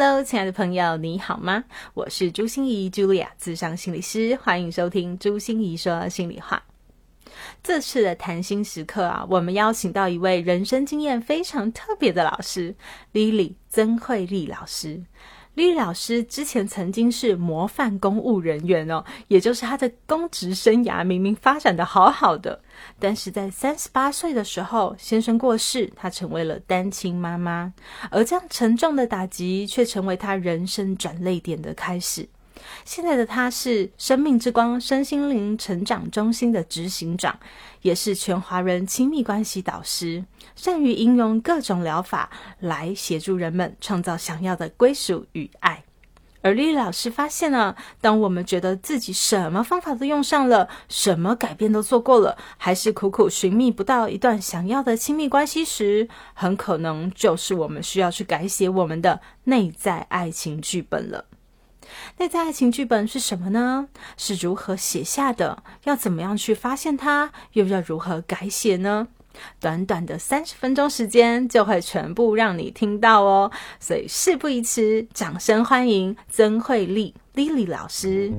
[0.00, 1.64] Hello，亲爱的朋友，你好吗？
[1.92, 6.62] 我是朱心怡，Julia，智商心理师，欢迎收听朱心怡说心里话。
[7.64, 12.76] 这次的谈心时刻啊，我们邀请到一位人生经验非常特别的老师
[13.12, 15.02] ，Lily 曾慧丽老师。
[15.58, 22.62] 李老师之前曾经是模范公务人员哦，也就是他的公职生涯明明发展的好好的，
[23.00, 27.74] 但是在三十八岁的时候，先生过世，他成为了单亲妈妈，
[28.08, 32.28] 而这样沉重的打击却成为他人生转泪点的开始。
[32.84, 37.38] 现在的他是生命之光身心灵成长中心的执行长，
[37.82, 40.24] 也是全华人亲密关系导师，
[40.56, 45.84] 善于应用各种疗法来协助人们创造想要的归属与爱。
[46.40, 61.24] 而丽丽老师发现呢，当我们觉得自己什么方法都用上了，什么改变都做过了，还是苦苦寻觅不到一段想要的亲密关系时，很可能就是我们需要去改写我们的内在爱情剧本了。
[62.18, 63.88] 内在爱情剧本是什么呢？
[64.16, 65.62] 是如何写下的？
[65.84, 67.30] 要怎么样去发现它？
[67.52, 69.08] 又要如何改写呢？
[69.60, 73.52] 短短的三十分钟时间就会全部让你听到哦！
[73.78, 78.32] 所以事不宜迟，掌声欢迎曾慧丽 Lily 老师。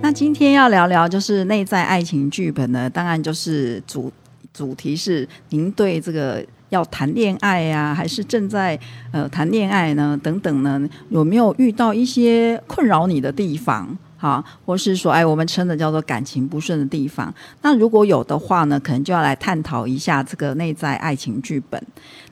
[0.00, 4.10] 那今天要聊聊就是内在爱情剧本呢，当然就是主
[4.54, 6.42] 主题是您对这个。
[6.70, 8.78] 要谈恋爱呀，还是正在
[9.12, 10.18] 呃谈恋爱呢？
[10.22, 10.88] 等等呢？
[11.10, 13.96] 有没有遇到一些困扰你的地方？
[14.16, 17.32] 哈，或是说，哎，我们称的叫做感情不顺的地方？
[17.60, 21.82] 那如果有的话呢，可能就要来探讨一下这个内在爱情剧本。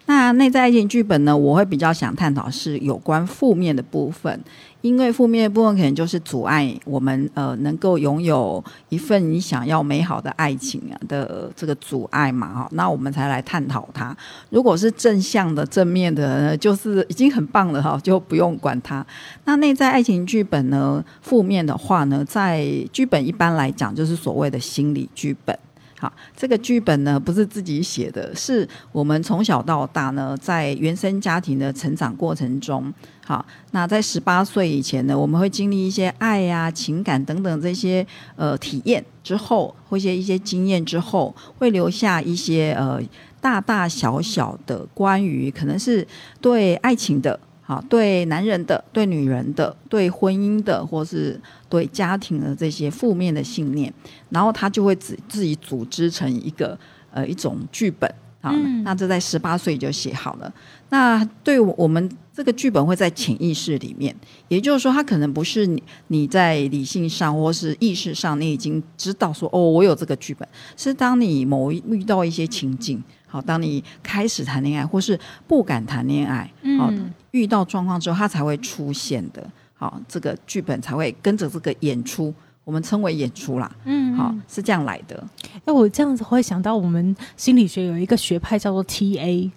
[0.06, 4.40] 那内在爱情剧本呢，我会比较想探讨是有关负面的部分。
[4.80, 14.16] 因为负面的部分可能就是阻碍我们呃能够拥有一份你想要美好的爱情啊的这个阻碍嘛哈，那我们才来探讨它。
[14.50, 19.06] 如果是正向的正面的，就是已经很棒了哈，就不用管它。
[19.44, 25.56] 那内在爱情剧本呢，负面的话呢，在剧本一般来讲就是所谓的心理剧本。
[26.02, 32.92] 好，这个剧本呢不是自己写的，是我们从小到大呢在原生家庭的成长过程中。
[33.24, 38.04] 好，那在十八岁以前呢，我们会经历一些爱呀、情感等等这些
[38.34, 43.00] 呃体验之后，或一些一些经验之后，会留下一些呃
[43.40, 46.04] 大大小小的关于可能是
[46.40, 53.92] 对爱情的，好对男人的、对女人的、对婚姻的，或是对家庭的这些负面的信念，
[54.30, 56.78] 然后他就会自自己组织成一个
[57.12, 58.12] 呃一种剧本。
[58.40, 58.52] 好，
[58.82, 60.52] 那这在十八岁就写好了。
[60.88, 64.12] 那对我们这个剧本会在潜意识里面，
[64.48, 70.46] 也就是说，他可能不是你你在理性上或是意识上，你已经知道说，哦，我有这个剧本。
[70.76, 76.50] 是当你某一遇到一些情境，好，当你开始谈恋爱或是不敢谈恋爱，
[76.80, 76.92] 好，
[77.32, 79.46] 遇到状况之后，它才会出现的。
[79.74, 82.32] 好，这个剧本才会跟着这个演出。
[82.64, 85.26] 我们称为演出啦，嗯，好，是这样来的。
[85.64, 89.50] 哎，我这样子会想到，我们心理学有一个学派叫做 T A。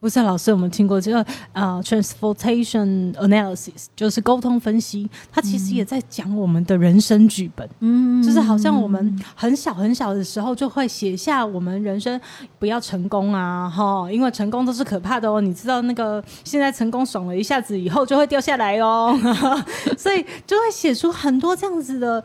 [0.00, 5.08] 不是老师，我们听过这个呃，transportation analysis，就是沟通分析。
[5.30, 12.18] 它其实也在讲我们的人生剧本，嗯，就是好像我们很小很小的时候就会写下我们人生
[12.58, 15.38] 不要成功啊，哈，因为成功都是可怕的哦。
[15.40, 19.14] 你知道那个现在成功爽了一下子以后就会掉下来哦，
[19.98, 22.24] 所以就会写出很多这样子的。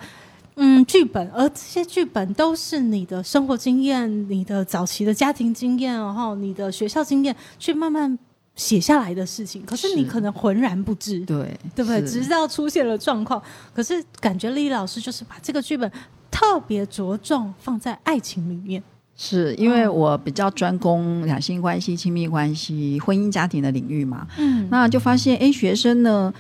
[0.57, 8.18] 嗯，剧本，而这些剧本都是你的生活经验、你的早期的家庭经验，然后你的学校经验，去慢慢
[8.56, 9.65] 写下来的事情。
[9.65, 12.01] 可是你可能浑然不知，对对不对？
[12.07, 13.41] 直到出现了状况，
[13.74, 15.91] 可是感觉丽丽老师就是把这个剧本
[16.31, 18.81] 特别着重放在爱情里面，
[19.18, 24.25] 是因为我比较专攻两性关系、亲密关系、婚姻家庭的领域嘛。
[24.38, 26.33] 嗯，那就发现，哎，学生呢。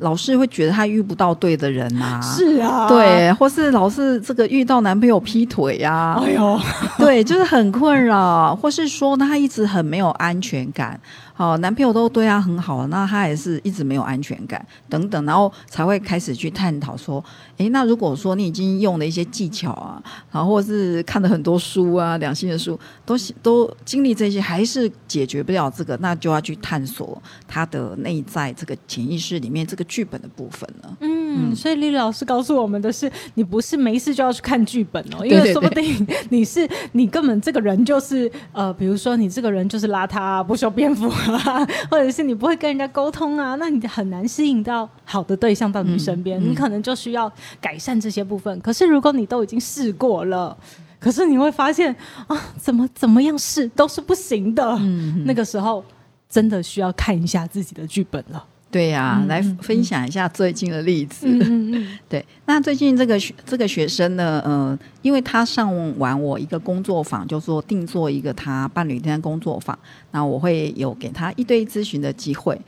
[0.00, 6.60] 老是会觉得他遇不到对的人呐、是啊，，对，或是老是这个遇到男朋友劈腿呀、哎呦，
[6.98, 10.98] 对，就是很困扰，或是说他一直很没有安全感，
[11.34, 17.22] 好、男朋友都对他很好，那他也是一直没有安全感等等，然后才会开始去探讨说，
[17.56, 30.96] 诶，那如果说你已经用了一些技巧啊，然后或是看了很多书啊，两性的书，都都经历这些，还是解决不了这个，那就要去探索他的内在这个潜意识里面这个剧本的部分了。
[31.00, 48.60] 嗯，所以丽丽老师告诉我们的是，你不是没事就要去看剧本哦，因为说不定你是你根本这个人就是呃，比如说你这个人就是邋遢、啊、不修边幅啊， 或者是你不会跟人家沟通啊， 那你很难吸引到好的对象到你身边，你可能就需要改善这些部分。
[48.60, 50.56] 可是如果你都已经试过了。
[51.00, 51.90] 可是你会发现
[52.26, 54.78] 啊，怎么怎么样试都是不行的。
[55.24, 55.82] 那个时候
[56.28, 58.44] 真的需要看一下自己的剧本了。
[58.70, 61.26] 对呀、嗯来分享一下最近的例子。
[62.08, 69.76] 对，那最近这个学这个学生呢，呃，因为他上完我一个工作坊，就说定做一个他伴侣间工作坊，
[70.12, 72.60] 那我会有给他一对一咨询的机会。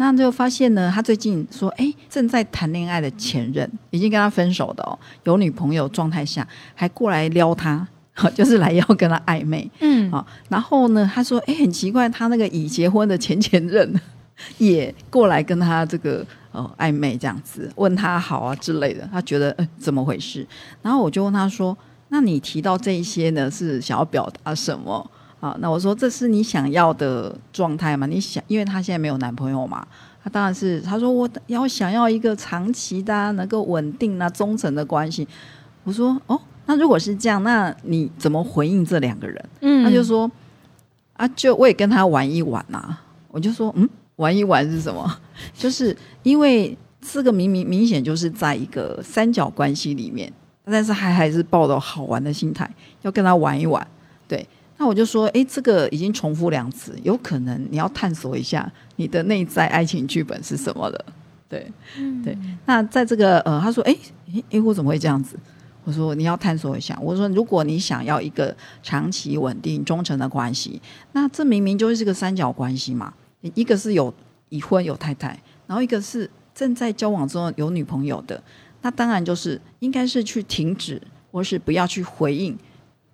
[0.00, 6.46] 那就发现呢，他最近说，哎，正在谈恋爱的前任已经跟他分手的哦，有女朋友状态下
[6.76, 7.84] 还过来撩他，
[8.32, 9.68] 就是来要跟他暧昧。
[9.80, 13.92] 嗯好、然后呢，他说，哎，很奇怪，他那个已结婚的前前任
[14.58, 20.46] 也过来跟他这个呃暧昧这样子，问他好啊之类的，他觉得呃怎么回事？
[20.82, 21.76] 然后我就问他说，
[22.08, 25.10] 那你提到这一些呢，是想要表达什么？
[25.40, 28.06] 啊，那我说这是你想要的状态吗？
[28.06, 29.86] 你想，因为他现在没有男朋友嘛，
[30.24, 35.26] 他当然是他说我要想要一个长期的、啊、能够稳定啊、忠诚的关系。
[35.84, 39.48] 我说哦，那如果是这样，那你怎么回应这两个人？
[39.60, 40.28] 嗯他就说
[41.12, 42.96] 啊，就我也跟他玩一玩呐、
[43.30, 43.88] 我就说嗯，
[44.18, 45.20] 玩一玩是什么？
[45.52, 50.32] 就是因为这个明明明显就是在一个三角关系里面，
[50.64, 52.68] 但是还还是抱着好玩的心态
[53.02, 53.84] 要跟他玩一玩。
[54.26, 61.04] 对，那我就说，诶，这个已经重复两次，有可能你要探索一下你的内在爱情剧本是什么了。
[61.48, 61.66] 对，
[62.22, 62.36] 对。
[62.66, 63.98] 那在这个呃，他说，诶，
[64.50, 65.38] 诶，我怎么会这样子？
[65.84, 66.98] 我说你要探索一下。
[67.00, 70.82] 我说，如果你想要一个长期稳定、忠诚的关系，
[71.12, 73.14] 那这明明就是个三角关系嘛。
[73.40, 74.12] 一个是有
[74.48, 78.42] 已婚有太太，然后一个是正在交往中有女朋友的，
[78.82, 81.00] 那当然就是应该是去停止，
[81.30, 82.56] 或是不要去回应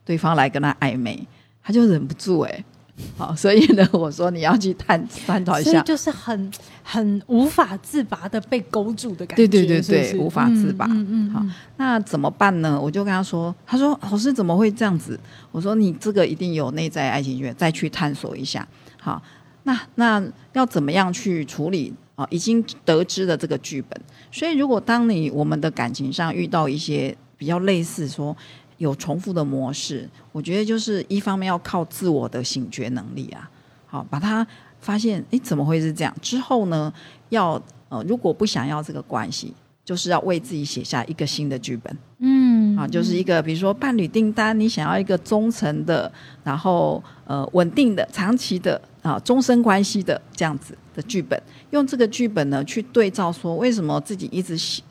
[0.04, 1.26] 对方来跟他暧昧，
[1.62, 2.64] 他就忍不住哎、
[3.18, 6.50] 好，所以呢，我说你要去探 探讨一下，所以就是很
[6.82, 12.80] 很无法自拔的被勾住的感觉，对对对是是对无法自拔嗯嗯，好嗯那怎么办呢？
[12.80, 15.18] 我就跟他说，他说老师怎么会这样子？
[15.50, 18.66] 我说你这个一定有内在爱情学，再去探索一下。
[19.00, 19.20] 好，
[19.64, 20.22] 那那
[20.52, 22.26] 要怎么样去处理啊？
[22.30, 24.00] 已经得知的这个剧本，
[24.30, 28.36] 所以如果当你我们的感情上遇到一些比较类似说
[28.78, 33.50] 有重复的模式，我觉得就是一方面要靠自我的醒觉能力啊，
[33.86, 34.46] 好把它
[34.80, 36.14] 发现，诶，怎么会是这样？
[36.20, 36.92] 之后呢，
[37.30, 41.96] 要呃，如果不想要这个关系，就是要为自己写下一个新的剧本。
[42.18, 46.10] 嗯啊，就是一个比如说伴侣订单，你想要一个忠诚的，
[46.42, 51.40] 然后呃稳定的、长期的啊终身关系的这样子的剧本，
[51.70, 54.82] 用这个剧本呢去对照说，为什么自己一直喜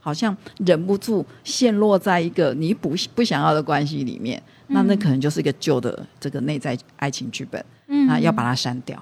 [0.00, 9.00] 好像忍不住陷落在一个你不不想要的关系里面，那那可能就是一个旧的这个内在爱情剧本，嗯那要把它删掉。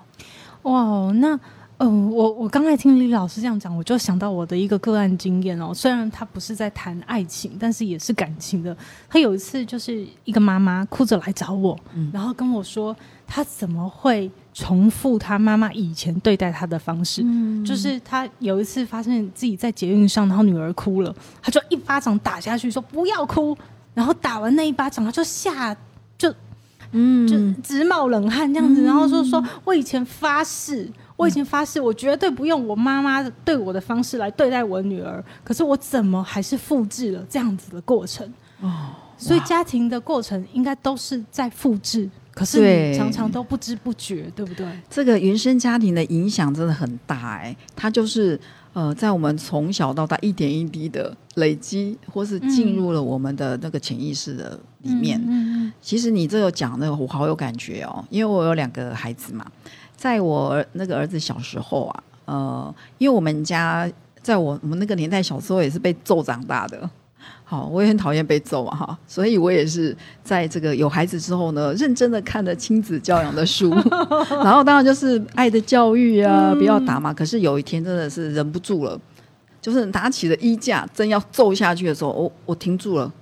[0.62, 1.40] 哇，那
[1.80, 5.72] 呃，我我刚才听李老师这样讲，我就想到我的一个个案经验哦。
[5.72, 8.76] 虽然他不是在谈爱情，但是也是感情的。
[9.08, 11.74] 他有一次就是一个妈妈哭着来找我，
[12.12, 12.94] 然后跟我说，
[13.26, 17.25] 他怎么会重复他妈妈以前对待他的方式？
[17.64, 23.56] 就是他有一次发现自己在捷运上，然后女儿哭了，他就一巴掌打下去，说不要哭。
[23.94, 25.75] 然后打完那一巴掌，他就吓
[26.18, 26.30] 就
[26.92, 30.87] 嗯就直冒冷汗这样子，然后就说：“我以前发誓，
[31.20, 35.22] 我已经发誓，我绝对不用我妈妈对我的方式来对待我女儿。
[35.44, 38.26] 可是我怎么还是复制了这样子的过程？
[38.60, 42.60] 哦，所以家庭的过程应该都是在复制，可是
[42.90, 44.66] 你常常都不知不觉，对不对？
[44.88, 48.40] 这个原生家庭的影响真的很大哎、它就是
[48.72, 55.20] 呃，在我们从小到大一点一滴的累积，或是进入了我们的那个潜意识的里面。
[55.28, 59.46] 嗯其实你这个讲的我好有感觉哦，因为我有两个孩子嘛，
[60.00, 63.87] 在我儿那个儿子小时候啊，呃，因为我们家
[64.23, 66.88] 在我我们那个年代小时候也是被揍长大的。
[67.45, 73.69] 好，我也很讨厌被揍嘛，哈，所以我也是在这个有孩子之后呢，认真的看了亲子教养的书，
[74.42, 77.12] 然后当然就是爱的教育啊，不要打嘛。
[77.12, 78.99] 可是有一天真的是忍不住了，
[79.61, 83.12] 就是拿起了衣架，真要揍下去的时候，我我停住了。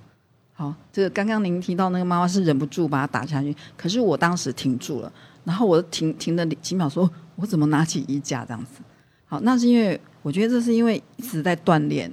[0.53, 5.11] 好，这个刚刚您提到那个妈妈是忍不住把他打下去，可是我当时停住了，
[5.43, 8.81] 然后我停停了几秒，说我怎么拿起衣架这样子？
[9.25, 12.11] 好，那是因为我觉得这是因为一直在锻炼，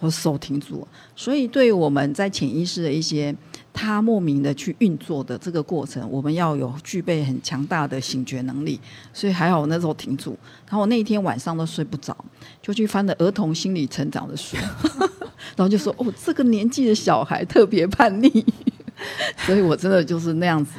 [0.00, 0.86] 我手停住，
[1.16, 3.34] 所以对我们在潜意识的一些
[3.72, 8.78] 他莫名的去运作的这个过程，我们要有具备很强大的醒觉能力。
[9.12, 12.16] 所以还好我那时候停住，然后我那一天晚上都睡不着，
[12.60, 14.56] 就去翻了儿童心理成长的书。
[15.56, 18.44] 然后就说：“哦，这个年纪的小孩特别叛逆，
[19.46, 20.74] 所以我真的就是那样子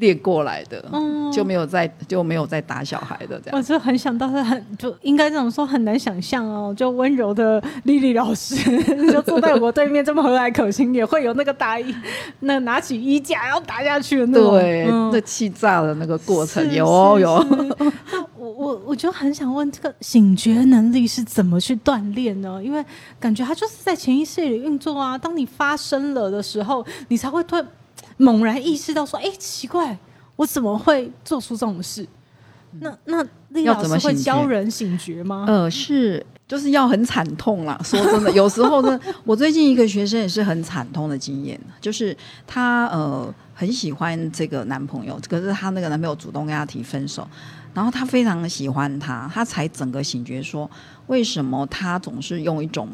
[0.00, 8.56] 练过来的，嗯就没有再就没有再打小孩的这样。”我是很想到，是很就应该这种说很难想象哦，就温柔的丽丽老师
[9.12, 11.94] 就坐在我对面，这么和蔼可亲，也会有那个打衣，
[12.40, 17.46] 那拿起衣架要打下去的那种，对，那气炸的那个过程有有。
[18.36, 22.60] 我我我就很想问，这个醒觉能力是怎么去锻炼呢？
[22.64, 22.82] 因为
[23.18, 25.16] 感觉它就是在潜意识里运作啊。
[25.16, 27.66] 当你发生了的时候，你才会突然
[28.20, 29.98] 猛然意识到说：“哎，奇怪，
[30.36, 32.06] 我怎么会做出这种事？”
[32.78, 35.44] 那那李老师会教人醒觉吗？
[35.48, 37.76] 呃，是，就是要很惨痛啦。
[37.82, 47.26] 说真的，有时候呢，我最近一个学生也是很惨痛的经验，就是她呃很喜欢这个男朋友，可是她那个男朋友主动跟她提分手。
[47.74, 50.70] 然后她非常的喜欢他，她才整个醒觉说，
[51.08, 52.88] 为什么他总是用一种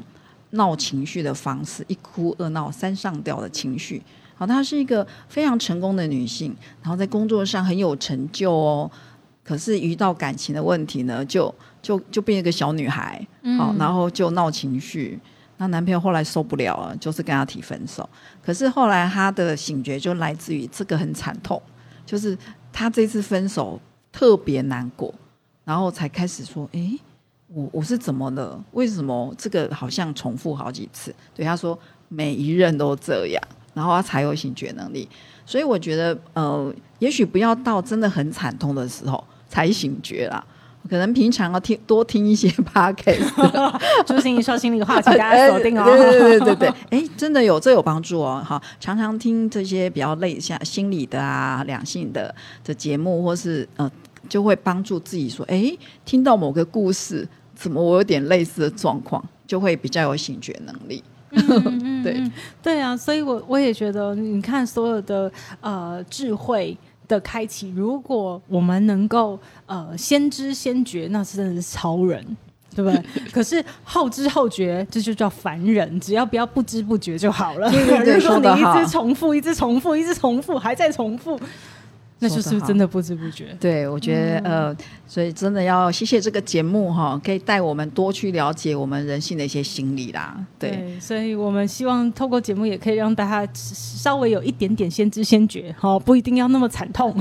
[0.51, 4.03] 闹情绪的方式，一哭二闹三上吊的情绪。
[4.37, 8.91] 好，她是一个非常成功的女性，然后在工作上很有成就哦。
[9.43, 11.53] 可是遇到感情的问题呢，就
[11.83, 13.27] 就就变一个小女孩，
[13.59, 15.19] 好，然后就闹情绪。
[15.57, 18.09] 那男朋友后来受不了了，就是跟她提分手。
[18.45, 21.61] 可是后来她的醒觉就来自于这个很惨痛，
[22.05, 22.37] 就是
[22.73, 23.81] 她这次分手。
[24.13, 25.15] 特别难过，
[25.63, 26.99] 然后才开始说：“哎，
[27.49, 28.59] 我我是怎么了？
[28.73, 31.79] 为什么这个好像重复好几次？”对她说
[32.09, 33.43] ：“每一任都这样。”
[33.77, 35.07] 然后他才有醒觉能力。
[35.45, 40.43] 所以我觉得，呃，也许不要到真的很惨痛的时候才醒觉啦。
[40.89, 43.29] 可能平常要听多听一些 podcast，
[44.07, 45.85] 朱心怡说心里话，请大家锁定哦。
[45.85, 48.43] 对对对对对， 哎，真的有这有帮助哦。
[48.47, 53.91] 哈，常常听这些比较类像心理的啊、两性的的节目，或是呃。
[54.29, 55.73] 就会帮助自己说：“哎，
[56.05, 61.01] 听到某个故事，怎么我有点类似的状况，就会比较有醒觉能力。”
[62.03, 62.23] 对
[62.63, 65.31] 对啊，所以我我也觉得，你看所有的
[65.61, 66.77] 呃智慧
[67.09, 72.25] 的开启，如果我们能够呃先知先觉，那是真的是超人，
[72.75, 73.03] 对不对？
[73.33, 77.71] 可是后知后觉，这就叫凡人，只要不要不知不觉就好了。
[77.71, 81.39] 如果 你一直重复，一直重复，一直重复，还在重复。
[82.19, 83.55] 那就是真的不知不觉。
[83.61, 90.35] 对，我觉得呃，所以真的要谢谢这个节目哈，可以带我们多去了解我们人性的一些心理啦。
[90.59, 97.15] 对，所以我们希望透过节目也可以让大家稍微有一点点先知先觉，哈，不一定要那么惨痛，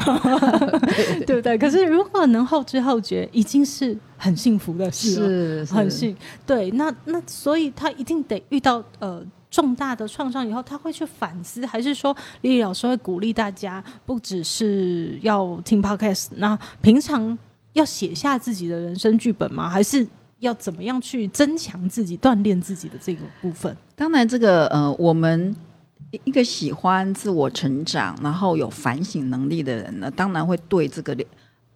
[1.27, 1.57] 对不对？
[1.57, 6.15] 可是如果能后知后觉，已经是很幸福的事了，很幸。
[6.45, 9.21] 对，那那所以他一定得遇到呃。
[9.55, 17.38] 重大的创伤以后，他会去反思，还是说丽丽老师会鼓励大家，不只是要听 podcast，那平常
[17.71, 19.69] 要写下自己的人生剧本吗？
[19.69, 20.05] 还是
[20.39, 23.74] 要怎么样去增强自己、锻炼自己的这个部分？
[23.95, 25.55] 当然，这个呃，我们
[26.25, 31.15] 一个喜欢自我成长，然后有反省能力的人呢，当然会对这个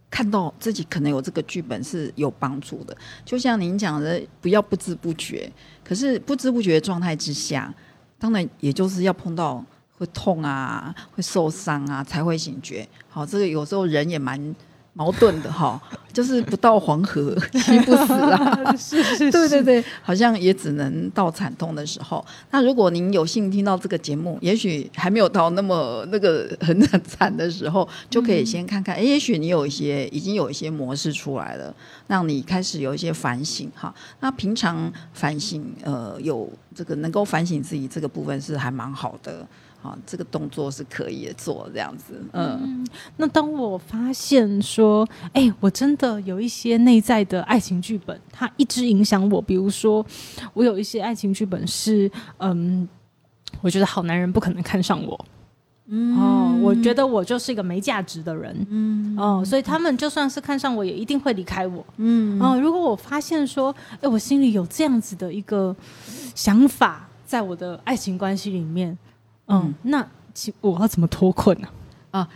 [0.10, 2.96] 看到自己可能有这个剧本是有帮助的。
[3.24, 5.51] 就像您讲的，不要不知不觉。
[5.84, 7.74] 可是不知不觉的状态之下，
[8.18, 9.63] 当然也就是要碰到
[9.98, 12.88] 会痛啊、会受伤啊，才会醒觉。
[13.08, 14.56] 好，这个有时候人也蛮。
[15.00, 22.24] 矛盾的哈，就是不到黄河 心不死啊，是是，对对对，好像也只能到惨痛的时候。
[22.51, 31.74] 那如果您有幸听到这个节目，也许还没有到那么那个很惨的时候，就可以先看看，哎，也许你有一些已经有一些模式出来了，
[32.08, 33.96] 让你开始有一些反省哈。
[34.20, 39.48] 那平常反省，呃，有这个能够反省自己这个部分是还蛮好的。
[39.81, 42.21] 好，这个动作是可以做这样子。
[42.33, 49.41] 嗯，那当我发现说，哎，我真的有一些内在的爱情剧本，它一直影响我。
[49.41, 50.05] 比如说，
[50.53, 52.86] 我有一些爱情剧本是，嗯，
[53.62, 55.25] 我觉得好男人不可能看上我。
[55.88, 58.53] 嗯，哦，我觉得我就是一个没价值的人。
[58.69, 61.86] 嗯，哦，所以他们就算是看上我，也一定会离开我。
[61.95, 65.74] 嗯，哦，如果我发现说，哎，我心里有这样子的一个
[66.36, 68.98] 想法，在我的爱情关系里面。
[69.50, 70.08] 嗯，那
[70.62, 71.68] 我要怎么脱困呢？
[72.12, 72.29] 啊，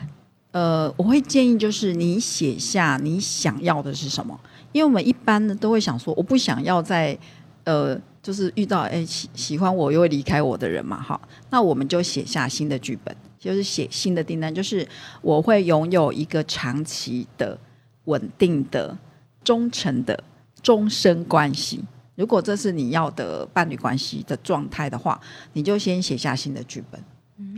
[0.51, 4.39] 呃，我会建议就是你写下你想要的是什么，
[4.71, 7.17] 因为我们一般呢都会想说，我不想要在
[7.63, 14.87] 呃，就是遇到哎喜喜欢我又会离开我的人嘛，哈，那我们就写下新的剧本，就是写新的订单，就是
[15.21, 17.57] 我会拥有一个长期的、
[18.05, 18.97] 稳定的、
[19.43, 20.23] 忠诚的
[20.61, 21.83] 终身关系。
[22.15, 25.19] 如果这是你要的伴侣关系的状态的话，
[25.53, 27.01] 你就先写下新的剧本。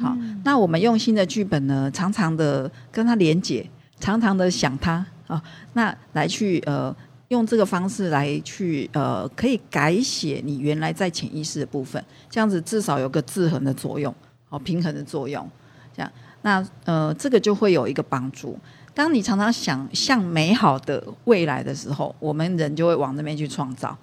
[0.02, 3.70] 好，那我们用新的剧本呢，常常的跟他连接，
[4.00, 5.42] 常常的想他啊，
[5.74, 6.96] 那来去呃，
[7.28, 14.14] 用这个方式来去呃，可以改写你原来在潜意识的部分，这样子至少有个制衡的作用，
[14.48, 15.48] 好平衡的作用，
[15.94, 18.58] 这样，那呃，这个就会有一个帮助。
[18.94, 23.96] 当你常常想向美好的未来的时候，我们人就会往那边去创造。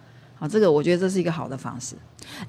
[0.43, 1.95] 好，这个我觉得这是一个好的方式。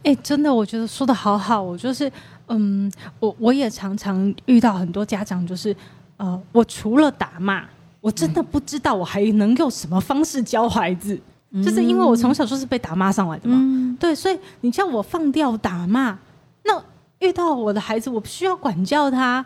[0.02, 1.62] 哎，真的，我觉得说的好好。
[1.62, 2.12] 我就是，
[2.48, 5.76] 嗯，我我也常常遇到很多家长，就是，
[6.18, 7.64] 呃，我除了打骂，
[8.02, 11.16] 我真的不知道我还能用什么方式教孩子，
[11.64, 13.96] 就是因为我从小就是被打骂上来的嘛。
[14.00, 16.18] 对，所以你叫我放掉打骂，
[16.64, 16.84] 那
[17.20, 19.46] 遇到我的孩子，我不需要管教他。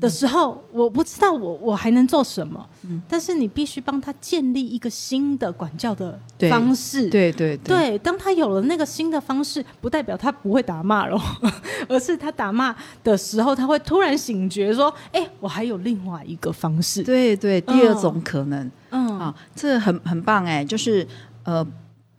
[0.00, 2.68] 的时候，我不知道我我还能做什么，
[3.08, 6.18] 但是你必须帮他建立一个新的管教的
[6.50, 7.08] 方式。
[7.08, 11.20] 对对对，当他有了那个新的方式，不代表他不会打骂了，
[11.88, 21.06] 而是他打骂的时候，他会突然醒觉说：“哎，我还有另外一个方式。”对对，第二种可能，嗯啊，这很很棒哎，就是
[21.44, 21.64] 呃，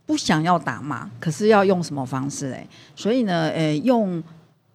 [0.06, 2.66] 不想要打骂，可是要用什么方式哎？
[2.94, 4.22] 所以呢，呃，用。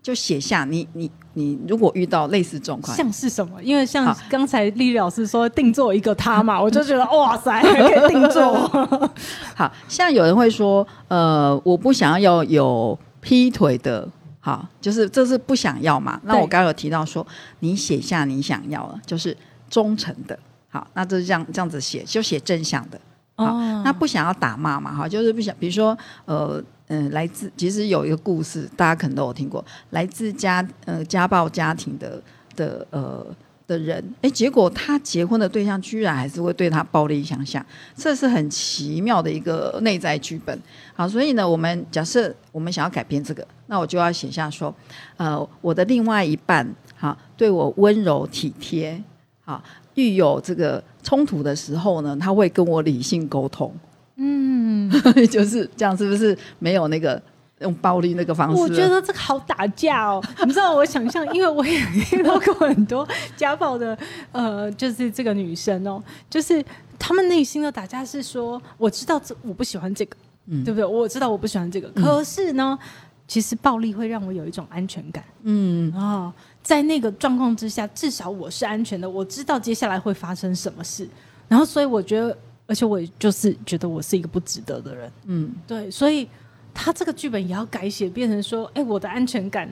[0.01, 3.61] 就写下你你你，如果遇到类似状况，像是什么？
[3.61, 8.67] 因为像刚才丽丽老师说定做一个他嘛， 我就觉得哇塞，可以定做。
[9.55, 14.07] 好像有人会说，呃，我不想要有劈腿的，
[14.39, 16.19] 好，就是这是不想要嘛。
[16.23, 17.25] 那我刚刚有提到说，
[17.59, 19.35] 你写下你想要了，就是
[19.69, 20.39] 忠诚的，
[20.69, 22.99] 好，那就是这样这样子写，就写正向的。
[23.35, 26.63] 哦，那不想要打骂嘛，哈，就是不想，比如说，呃。
[26.89, 32.21] 嗯，来自其实有一个故事，大家可能都有听过，来自家呃家暴家庭的
[32.55, 33.25] 的呃
[33.67, 37.63] 的人，哎，结果他结婚的对象居然还是会对他暴力相向，
[37.95, 40.59] 这是很奇妙的一个内在剧本。
[40.95, 44.73] 好，所以呢，我们假设我们想要改变这个，那我就要写下说，
[45.17, 48.99] 呃，我的另外一半好对我温柔体贴，
[49.45, 53.71] 好，遇有这个冲突的时候呢，他会跟我理性沟通。
[54.21, 54.89] 嗯，
[55.31, 57.21] 就是这样，是不是没有那个
[57.61, 58.61] 用暴力那个方式？
[58.61, 60.21] 我觉得这个好打架哦。
[60.45, 61.79] 你知道，我想象，因为我也
[62.11, 63.97] 遇到过很多家暴的，
[64.33, 66.63] 呃，就是这个女生哦，就是
[66.97, 70.17] 他们内心的打架是说，我知道这我不喜欢这个，
[70.47, 70.85] 嗯，对不对？
[70.85, 72.77] 我知道我不喜欢这个，可是呢，
[73.25, 81.07] 其实暴力会让我有一种安全感，嗯啊，在那个状况之下，至少我是安全的，我知道接下来会发生什么事，
[81.47, 82.37] 然后所以我觉得。
[82.69, 86.29] 而且我就是觉得我是一个不值得的人，嗯，对，所以
[86.71, 89.67] 他这个剧本也要改写，变成说，哎，我的安全感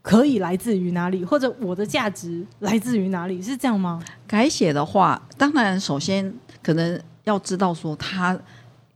[0.00, 4.02] 可以来自于哪里，或者我的价值来自于哪里，是这样吗？
[4.26, 8.34] 改写的话，当然首先可能要知道说，他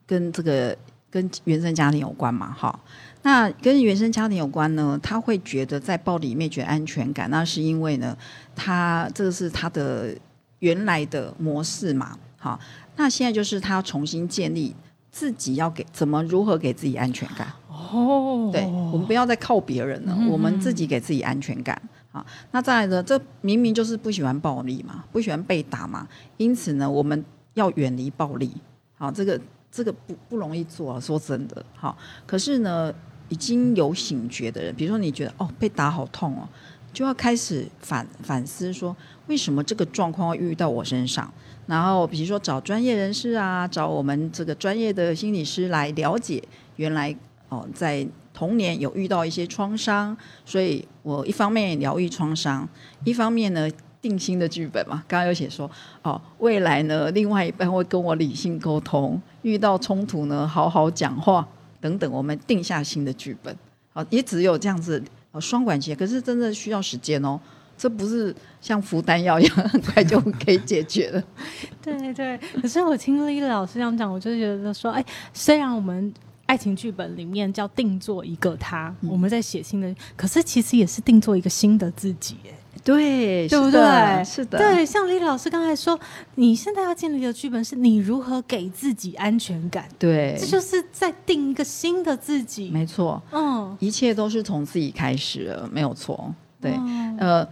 [0.07, 0.75] 跟这个
[1.11, 2.81] 跟原生家庭有关嘛，哈，
[3.21, 8.17] 那跟原生家庭有关呢，他会觉得在暴力里面觉得安全感，那是因为呢，
[8.55, 10.17] 他这个是他的
[10.61, 12.59] 原来的模式嘛，好。
[12.97, 14.75] 那现在就是他要重新建立
[15.11, 21.81] 自己要给怎么如何给自己安全感哦，对我们不要再靠别人了，我们自己给自己安全感
[22.11, 22.25] 啊。
[22.51, 28.51] 那再来呢，这明明就是不喜欢暴力嘛，不喜欢被打嘛，因此呢，我们要远离暴力。
[28.99, 31.65] 好，这个这个不不容易做啊，说真的。
[31.75, 32.93] 好，可是呢，
[33.29, 36.49] 已经有醒觉的人，比如说你觉得哦被打好痛哦，
[36.97, 41.31] 就要开始反反思说，为什么这个状况会遇到我身上？
[41.67, 46.43] 然后，比如说找专业人士啊，找我们这个专业的心理师来了解，
[46.77, 47.15] 原来
[47.51, 52.67] 哦，在童年有遇到一些创伤，所以我一方面疗愈创伤，
[53.05, 53.69] 一方面呢
[54.01, 55.05] 定新的剧本嘛。
[55.07, 61.47] 刚刚有写说，哦，未来呢，另外一半会跟我理性沟通，遇到冲突呢，好好讲话
[61.79, 63.55] 等等，我们定下新的剧本。
[63.93, 65.03] 好，也只有这样子，
[65.37, 67.39] 哦，双管齐，可是真的需要时间哦。
[67.79, 71.23] 这不是像服丹药一样很快就可以解决了。
[71.83, 76.11] 对对，可是我听丽丽老师这样讲，我就觉得说，哎，虽然我们
[76.47, 82.51] 爱情剧本里面叫定做一个他，我们在写新的，可是其实也是定做一个新的自己，哎，
[82.87, 84.25] 对，对不对？
[84.25, 84.87] 是的，对。
[84.87, 85.99] 像丽丽老师刚才说，
[86.37, 96.73] 你现在要建立的剧本是你如何给自己安全感，对，这就是在定一个新的自己，没错，嗯，一切都是从自己开始了，没有错，对，
[97.19, 97.47] 呃。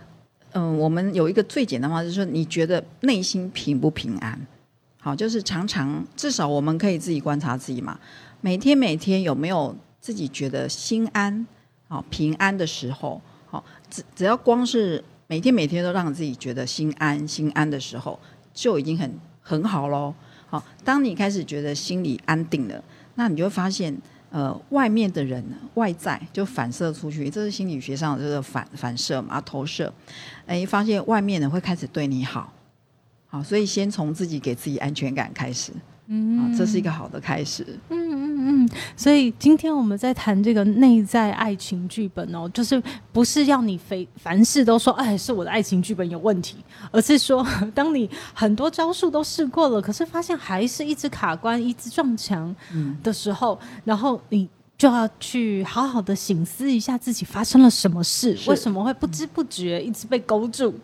[0.57, 4.41] 嗯，我们有一个最简单的方式，就是说你觉得内心平不平安？
[5.01, 7.99] 好，就是常常至少我们可以自己观察自己嘛。
[8.41, 11.45] 每天每天有没有自己觉得心安、
[11.89, 13.21] 好平安的时候？
[13.51, 18.19] 好，只只要光是每天每天都让自己觉得心安、心安的时候，
[18.53, 19.11] 就已经很
[19.41, 20.15] 很好喽。
[20.49, 22.83] 好，当你开始觉得心里安定了，
[23.15, 23.97] 那你就会发现，
[24.31, 25.43] 呃，外面的人
[25.75, 29.93] 外在就反射出去，这是心理学上的这个反反射嘛，投射。
[30.47, 32.53] 哎，发现外面人会开始对你好，
[33.27, 35.73] 好，所以先从自己给自己安全感开始。
[36.07, 37.67] 嗯，这是一个好的开始。
[37.89, 38.04] 嗯
[38.45, 42.81] 嗯嗯，所以今天我们在谈这个内在爱情剧本哦，就是
[43.11, 46.59] 不是要你非凡事都说哎是我的爱情剧本有问题，
[46.91, 52.55] 而是说 当你很多招数都试过了，可是发现还是一直卡关、一直撞墙
[53.03, 60.75] 的时候，然后你就要去好好的醒思一下自己发生了什么事，为什么会不知不觉一直被勾住，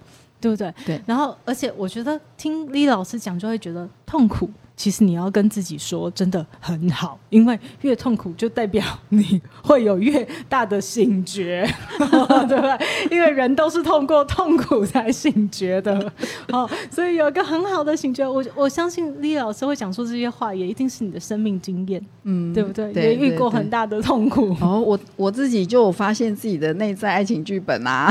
[0.41, 0.73] 对不对？
[0.87, 1.01] 对。
[1.07, 4.49] 然后，而且我觉得听李老师讲，就会觉得痛苦。
[4.77, 12.79] 其实你要跟自己说，真的很好，因为越痛苦就代表你会有越大的醒觉， 对不对？
[13.11, 16.11] 因为人都是通过痛苦才醒觉的，
[16.51, 22.91] 哦，所以有一个很好的醒觉，我我相信李老师会讲出这些话，也一定是你的生命经验，嗯，对不对？
[22.95, 24.57] 也遇过很大的痛苦。
[24.63, 28.11] 哦，我我自己就发现自己的内在爱情剧本啊。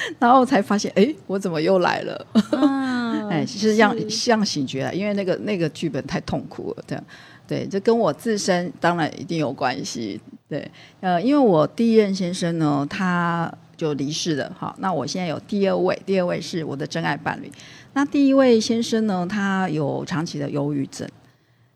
[0.18, 2.26] 然后才发现，哎，我怎么又来了？
[3.30, 7.04] 哎，其实像像醒觉了，因为那个那个剧本太痛苦了，这样，
[7.46, 10.20] 对，这跟我自身当然一定有关系。
[10.48, 17.50] 对，呃，因为我第一任先生呢，他就离世了，好，那我现在有第二位，第二位是我的真爱伴侣。
[17.92, 21.06] 那第一位先生呢，他有长期的忧郁症。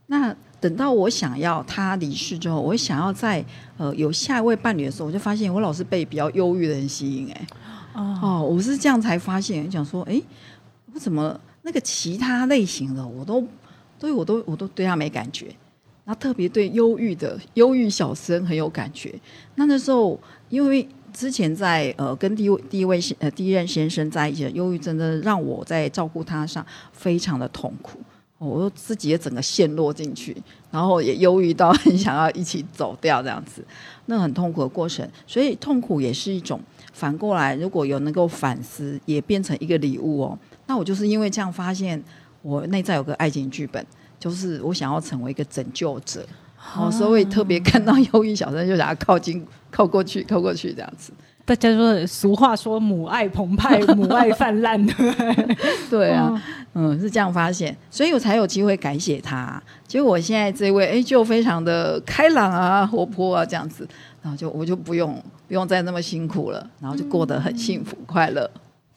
[0.06, 3.44] 那等到我想要他离世之后，我想要在
[3.76, 7.46] 呃有下一位伴侣的时候，我就发现我老是被比较忧郁的人吸引，哎。
[7.94, 10.22] 哦，我是这样才发现，想说，哎，
[10.94, 13.44] 我怎么那个其他类型的我都，
[13.98, 15.46] 对我都我都对他没感觉，
[16.04, 19.14] 然后特别对忧郁的忧郁小生很有感觉。
[19.56, 27.98] 那那时候，因为之前在呃跟第一位第一位呃第一任先生在一起，忧郁真的让我在照顾他上非常的痛苦，
[28.42, 30.36] 我自己也整个陷落进去，
[30.70, 33.64] 然后也忧郁到 很想要一起走掉这样子，
[34.06, 36.60] 那很痛苦的过程，所以痛苦也是一种。
[36.92, 40.38] 反过来，如果有能够反思，也变成一个礼物哦。
[40.66, 42.02] 那我就是因为这样发现，
[42.42, 43.84] 我内在有个爱情剧本，
[44.18, 46.26] 就是我想要成为一个拯救者。
[46.76, 51.12] 哦，所以特别看到忧郁小生，就想要靠近、靠过去、靠过去这样子。
[51.44, 55.12] 大家说俗话说母爱澎湃，母爱泛滥对。
[55.90, 56.42] 对啊，
[56.74, 59.62] 嗯，是这样发现，所以我才有机会改写他。
[59.86, 63.86] 结果我现在这位，哎，就非常的开朗啊，活泼啊，这样子。
[64.22, 68.48] 然后就我就不用不用再那么辛苦了，然后就过得很幸福快乐，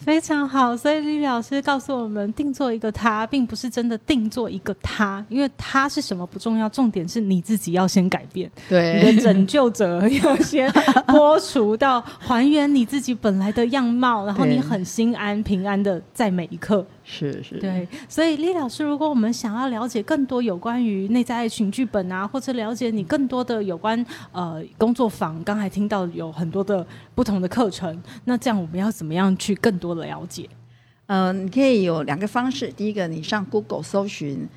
[0.06, 0.78] 非常好。
[0.78, 8.50] 所以丽丽老师告诉我们，定做一个他，并不是真的定做一个他，因为他是什么不重要，重点是你自己要先改变。
[8.70, 10.70] 对，你的拯救者 要先
[11.08, 16.86] 剥除到还原你自己本来的样貌，然后你很心安平安的在每一刻。
[17.08, 30.50] 是是，对，所以李老师，如果我们想要了解更多有关于内在爱情剧本啊，或者了解你更多的有关呃工作坊，刚才听到有很多的不同的课程，那这样我们要怎么样去更多的了解？
[31.06, 34.50] 嗯，你可以有两个方式，第一个你上 Google 搜寻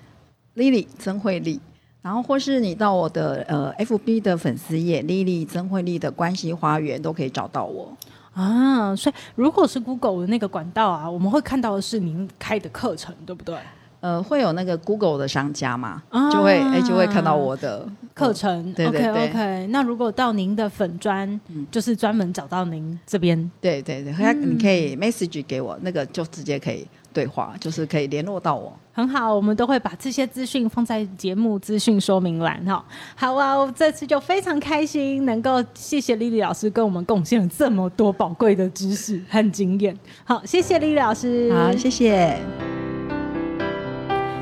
[0.56, 1.60] Lily 曾慧丽，
[2.00, 7.94] 然后或是你到我的呃 FB 的粉丝页 Lily 曾慧丽的关系花园都可以找到我。
[8.42, 13.56] 啊，所以如果是 Google 的那个管道啊，我们会看到的是您开的课程，对不对？
[14.00, 16.00] 呃，会有那个 Google 的商家嘛，
[16.32, 18.72] 就会哎就会看到我的课程。
[18.72, 19.28] 对对对。
[19.28, 23.50] OK，那如果到您的粉专，就是专门找到您这边。
[23.60, 26.86] 对对对，他你可以 message 给我，那个就直接可以。
[27.10, 32.84] 对话就是可以联络到我，很好，我们都会把这些资讯放在节目资讯说明栏哈。
[33.14, 39.96] 好啊，我这次就非常开心，能够谢谢丽丽老师跟我们贡献了这么多宝贵的知识和经验。
[40.24, 42.36] 好，谢谢丽丽老师，好，谢谢。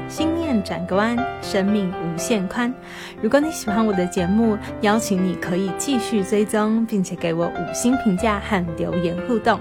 [0.09, 2.73] 心念转个弯，生命无限宽。
[3.21, 9.61] 如果你喜欢我的节目，邀请你可以继续追踪，并且给我五星评价和留言互动。